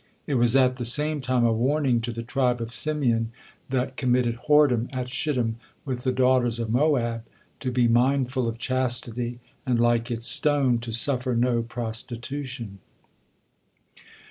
[0.25, 3.31] It was at the same time a warning to the tribe of Simeon,
[3.69, 7.23] that committed whoredom at Shittim with the daughters of Moab,
[7.59, 12.79] to be mindful of chastity, and like its stone, to suffer no prostitution.